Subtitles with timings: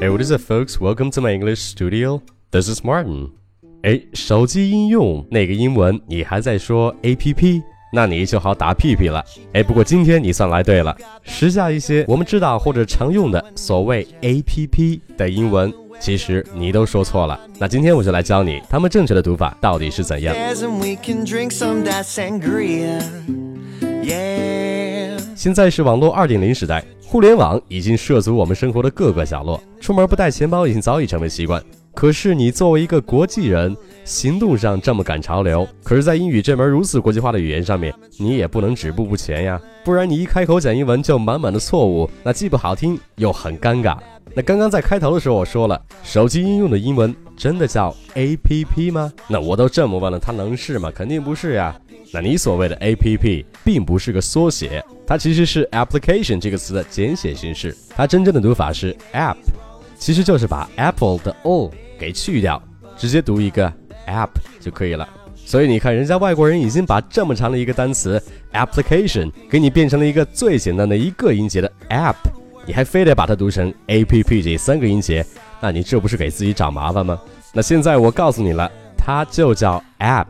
[0.00, 0.80] Hey, what is it, folks?
[0.80, 2.22] Welcome to my English studio.
[2.50, 3.32] This is Martin.
[3.82, 7.62] 哎，手机应用那个英文你还在说 A P P，
[7.92, 9.22] 那你就好打屁屁了。
[9.52, 17.38] 哎，不过今天你算来对了，时下一些我们知道或者常用的所谓 A P P 的英文，其实你都说错了。
[17.58, 20.34] 那今天我就来教你他们正确的读法到底是怎样。
[25.36, 31.60] 现在是网络二点零时代，互联网已经涉足我们生活的各个角落，出门不带钱包已经早已成为习惯。
[31.92, 43.98] 可是你作为一个国际人，行动上这么赶潮流，可是，在英语这门如此国际化的语言上面，你也不能止步不前呀，不然你一开口讲英文就满满的错误，那既不好听又很尴尬。
[44.32, 49.12] 那刚刚在开头的时候我说了，手机应用的英文真的叫 A P P 吗？
[49.26, 50.92] 那我都这么问了，它能是吗？
[50.94, 51.76] 肯定不是呀。
[52.12, 57.76] 那你所谓的 A P P 并不是个缩写，它其实是 application 这个词的简写形式。
[57.90, 59.36] 它真正的读法是 app，
[59.96, 62.60] 其实就是把 apple 的 o 给去掉，
[62.96, 63.72] 直接读一个
[64.08, 64.30] app
[64.60, 65.08] 就可以了。
[65.36, 68.20] 所以你看，人家外国人已经把这么长的一个单词
[68.52, 72.14] application 给你变成了一个最简单的一个音节的 app，
[72.66, 75.24] 你还非得把它读成 A P P 这三个音节，
[75.60, 77.20] 那你这不是给自己找麻烦吗？
[77.52, 80.26] 那现在我告诉你了，它就叫 app。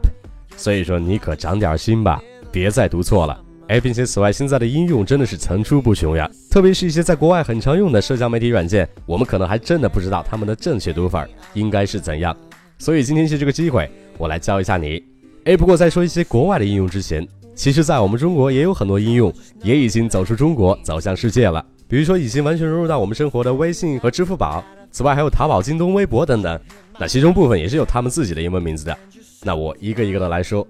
[0.61, 2.23] 所以说你可长点心吧，
[2.53, 3.43] 别再读错了。
[3.69, 12.37] 哎，并且此外，现在的应用真的是层出不穷呀，特别是一些在国外很常用的社交媒体软件，我们可能还真的不知道他们的正确读法应该是怎样。
[12.77, 15.03] 所以今天借这个机会，我来教一下你。
[15.45, 21.65] 哎，不过在说一些国外的应用之前，其实，在我们中国也有很多应用也已经走出中国，走向世界了。
[21.89, 26.61] 比如说，已经完全融入到我们生活的微信和支付宝，此外还有淘宝、京东、微博等等，
[26.99, 28.99] 那其中部分也是有他们自己的英文名字的。
[29.43, 30.67] 那我一个一个的来说，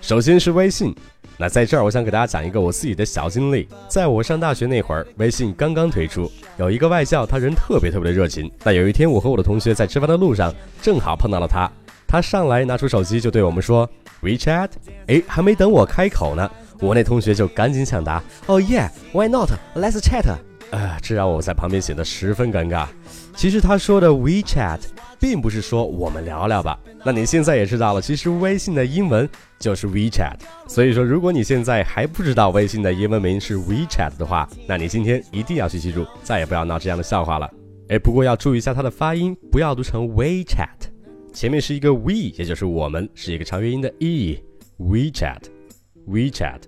[0.00, 0.94] 首先是微信。
[1.38, 3.66] 那在这儿，我想给大家讲一个我自己的小经历。
[3.88, 8.48] 在我上大学那会儿，微信刚刚推出，有一个外教，他人特别特别的热情。
[8.62, 11.68] 那有一天，我和我的同学在吃饭的路上，正好碰到了他。
[12.06, 13.88] 他上来拿出手机就对我们说
[14.22, 14.68] WeChat。
[15.08, 16.48] 哎，还没等我开口呢，
[16.78, 20.30] 我那同学就赶紧抢答：Oh yeah，Why not？Let's chat。
[20.70, 22.86] 啊，这让我在旁边显得十分尴尬。
[23.34, 24.78] 其实他说的 WeChat。
[25.22, 30.34] 并不是说我们聊聊吧，那你现在也知道了，其实微信的英文就是 WeChat。
[30.66, 37.48] 所以说，如果你现在还不知道微信的英文名是 WeChat 的话，那你今天一定要去记住，再也不要闹这样的笑话了。
[37.88, 40.90] 哎，不过要注意一下它的发音，不要读成 WeChat，
[41.32, 46.62] 前面是一个 We，也就是我们，是一个长元音的 E，WeChat，WeChat。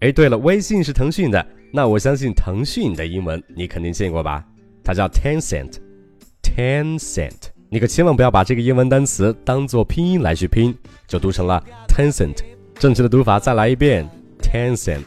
[0.00, 4.44] 哎，对了，微信是腾讯的，那我相信腾讯的英文你肯定见过吧？
[4.82, 7.50] 它叫 Tencent，Tencent。
[7.72, 10.76] 你可千万不要把这个英文单词当做拼音来去拼，
[11.06, 12.38] 就读成了 Tencent。
[12.74, 14.08] 正确的读法再来一遍
[14.42, 15.04] ，Tencent。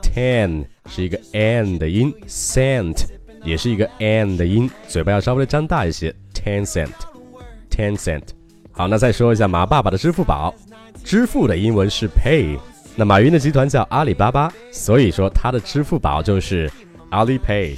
[0.00, 3.04] Ten 是一个 n 的音，cent
[3.42, 6.14] 也是一个 n 的音，嘴巴要稍微的张大一些。
[6.32, 8.22] Tencent，Tencent。
[8.70, 10.54] 好，那再说一下马爸爸的支付宝，
[11.02, 12.56] 支付的英文是 Pay。
[12.94, 16.70] 那马云的集团叫阿里巴巴，所以说他的支付宝就是
[17.10, 17.76] Alipay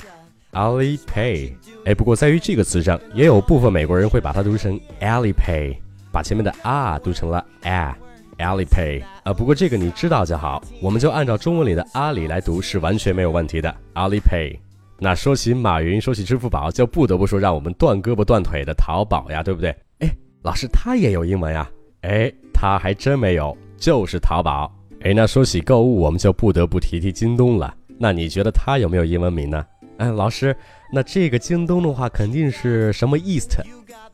[0.52, 1.52] AliPay，。
[1.84, 5.76] 哎，不过在于这个词上，也有部分美国人会把它读成 Alipay，
[6.12, 9.32] 把前面的啊读成了 a，Alipay 啊。
[9.32, 14.58] 不过这个你知道就好，我们就按照中文里的阿里来读是完全没有问题的 Alipay。
[14.98, 19.70] 那说起马云，说起支付宝，就不得不说让我们断胳膊断腿的淘宝呀，对不对？
[20.00, 20.08] 哎，
[20.42, 21.70] 老师他也有英文呀？
[22.02, 24.70] 哎，他还真没有，就是淘宝。
[25.02, 27.74] 哎，那说起购物，我们就不得不提提京东了。
[27.98, 29.64] 那你觉得他有没有英文名呢？
[30.00, 30.56] 哎，老师。
[30.92, 33.60] 那这个京东的话肯定是什么 East？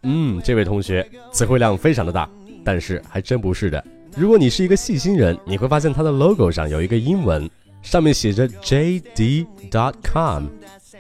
[0.02, 2.28] 嗯，这位同学词汇量非常的大，
[2.64, 3.82] 但是还真不是的。
[4.16, 7.48] 如果你是一个细心人，你会发现它的 logo 上有一个英文，
[7.82, 10.46] 上面写着 JD.com。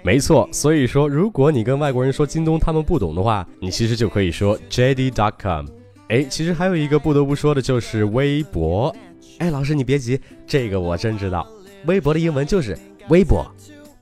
[0.02, 5.66] 没错，所以说如果你跟外国人说京东他们不懂的话，你其实就可以说 JD.com。
[6.08, 8.94] 哎，其实还有一个不得不说的就是微博。
[9.38, 11.46] 哎，老师你别急，这个我真知道，
[11.86, 12.78] 微博的英文就是
[13.08, 13.44] 微博。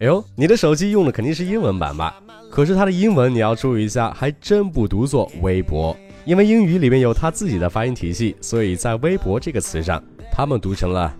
[0.04, 2.14] 哎呦，你的手机用的肯定是英文版吧？
[2.50, 5.96] 可是它的英文你要注意一下，还真不读作微博，
[6.26, 11.10] 因为英语里面有它自己的发音体系，所以在微博这个词上，他们读成了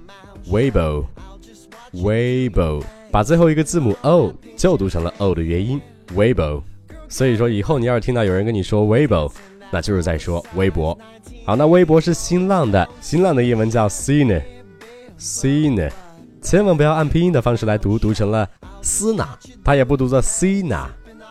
[0.51, 5.81] Weibo，Weibo，把最后一个字母 o 就读成了 o 的元音
[6.15, 6.61] Weibo。
[7.09, 9.33] 所以说以后你要是听到有人跟你说 Weibo，
[9.71, 10.99] 那就是在说微博。
[11.47, 15.91] 好，那微博是新浪的，新浪的英文叫 Sina，Sina。
[16.45, 18.47] 千万不要按拼音的方式来读，读成了
[18.83, 19.27] 斯纳，
[19.65, 20.89] 它也不读作 Sina，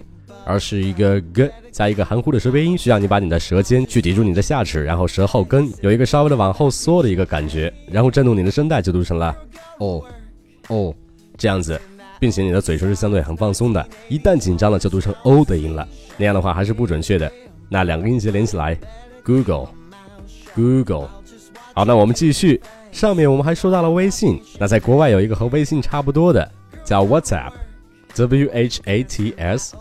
[0.50, 9.36] 而是一个 G 加一个含糊的舌边音，需要你把你的舌尖去抵住你的下齿，然后舌后根有一个稍微的往后缩的一个感觉，然后震动你的声带就读成了
[9.78, 10.02] 哦
[10.68, 10.94] 哦
[11.36, 11.80] 这样子，
[12.18, 15.86] 并且你的嘴唇是相对很放松的，一旦紧张了就读成 O 的音了，
[16.16, 17.30] 那样的话还是不准确的。
[17.68, 18.76] 那两个音节连起来
[19.24, 19.68] ，Google
[20.54, 21.08] Google。
[21.72, 22.60] 好，那我们继续。
[22.90, 26.50] 上面我们还说到了微信，那在国外有一个和微信差不多的，
[26.82, 27.52] 叫 WhatsApp
[28.14, 29.72] WHATSAPP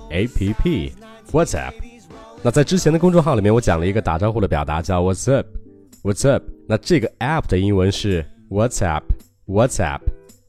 [1.31, 1.73] WhatsApp。
[2.41, 6.43] 那在之前的公众号里面，我讲了一个打招呼的表达，叫 What's up，What's up。
[6.67, 9.99] 那这个 app 的英文是 WhatsApp，WhatsApp。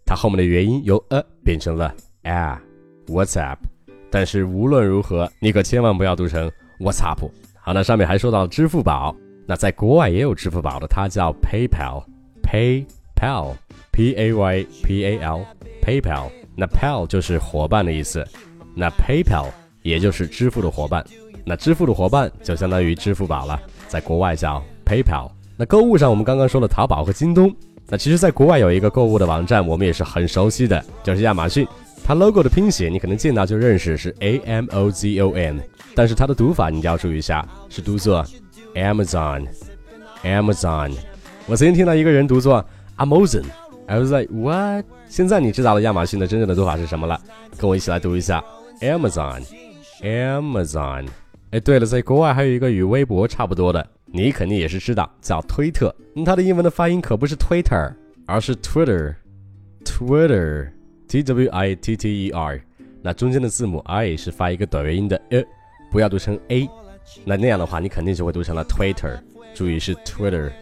[0.07, 1.93] 它后面的元音由 a 变成了
[2.23, 3.57] a，WhatsApp。
[4.11, 6.51] 但是无论如何，你可千万不要读成
[6.81, 7.31] WhatsApp。
[7.61, 9.17] 好，那上面还说到支付宝，
[9.47, 13.55] 那在国外也有支付宝的，它叫 PayPal，PayPal。
[14.01, 18.27] P a y p a l，PayPal，那 Pal 就是伙伴的意思，
[18.75, 19.49] 那 PayPal
[19.83, 21.05] 也就是支付的伙伴，
[21.45, 25.31] 那支付的伙伴就相当于支付宝了，在国外叫 PayPal。
[25.55, 27.55] 那购物上，我们刚刚说了淘宝和京东，
[27.89, 31.69] 那其实，在国外有一个购物的网站，我们也是很熟悉的，就是亚马逊。
[32.03, 35.61] 它 logo 的拼写你可能见到就认识是 A M O Z O N，
[35.95, 38.25] 但是它的读法你一定要注意一下，是读作
[38.75, 40.95] Amazon，Amazon。
[41.45, 42.65] 我曾经听到一个人读作
[42.97, 43.45] Amazon
[43.91, 44.85] I was like what？
[45.09, 47.21] 现在你知道了亚马逊的真正的读法是什么了？
[47.59, 48.41] 跟我一起来读一下
[48.81, 51.09] Amazon，Amazon。
[51.51, 55.93] 哎，对了，在国外还有一个与微博差不多的，你肯定也是知道，叫推特。
[56.25, 57.93] 它的英文的发音可不是 Twitter，
[58.27, 62.63] 而是 Twitter，Twitter，T W I T T E R。
[63.03, 65.45] 那中间的字母 I 是发一个短元音的 e，
[65.91, 66.71] 不要读成 a。
[67.25, 69.19] 那那样的话，你肯定就会读成了 Twitter。
[69.53, 70.53] 注意是 Twitter。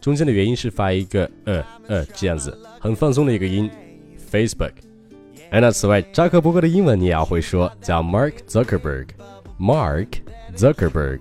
[0.00, 3.70] 中间的元音是发一个呃呃这样子，很放松的一个音
[4.30, 4.72] ，Facebook。
[5.60, 10.08] 那此外，扎克伯格的英文你也要会说，叫 Mark Zuckerberg，Mark
[10.56, 11.20] Zuckerberg，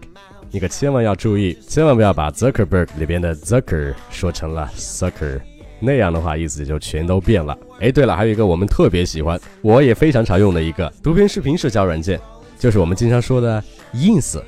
[0.50, 5.42] 你可千万要注意，千万不要把 Zuckerberg 里边的 Zucker 说成了 Sucker，
[5.80, 7.56] 那样的话意思就全都变了。
[7.82, 12.20] 哎，对了，还有一个我们特别喜欢，我也非常常用的一个图片视频社交软件，
[12.58, 13.62] 就是我们经常说的
[13.94, 14.42] Ins，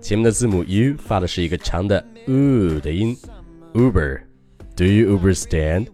[0.00, 3.16] 前面的字母 U 发的是一个长的 U 的音
[3.72, 5.86] ，Uber，Do you understand？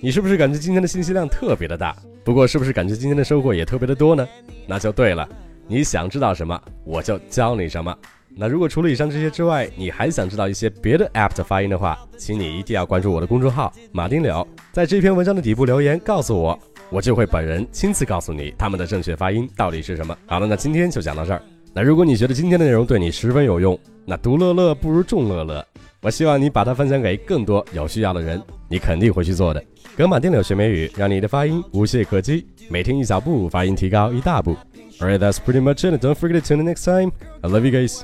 [0.00, 1.96] 你是不是感觉今天的信息量特别的大？
[2.24, 4.26] 不过是不是感觉今天的收获也特别的多呢？
[4.66, 5.28] 那就对了，
[5.66, 7.96] 你想知道什么，我就教你什么。
[8.40, 16.56] 那如果除了以上这些之外，你还想知道一些别的 app 的发音的话，请你一定要关注我的公众号马丁柳，在这篇文章的底部留言告诉我，
[16.90, 20.16] 我就会本人亲自告诉你他们的正确发音到底是什么。
[20.26, 21.42] 好了，那今天就讲到这儿。
[21.74, 25.64] 那如果你觉得今天的内容对你十分有用，那独乐乐不如众乐乐。
[26.00, 29.62] 我希望你把它分享给更多有需要的人，你肯定会去做的。
[29.96, 34.56] 跟马丁柳学美语，让你的发音无懈可击，每天一小步，发音提高一大步。
[35.00, 36.00] Alright, that's pretty much it.
[36.00, 37.12] Don't forget to tune in next time.
[37.42, 38.02] I love you guys.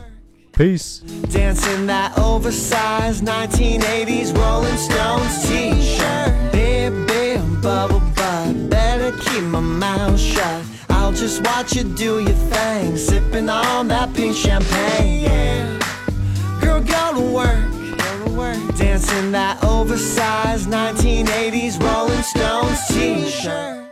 [0.53, 1.01] Peace.
[1.33, 6.53] Dancing that oversized 1980s Rolling Stones t-shirt.
[6.53, 8.14] Baby, bubble butt.
[8.14, 8.14] Better
[9.35, 10.65] keep my mouth shut.
[10.91, 15.23] I'll just watch you do your thing, sipping on that pink champagne.
[15.23, 16.61] Yeah.
[16.61, 23.84] Girl, go to work, go to work, dancing that oversized 1980s Rolling Stones t-shirt.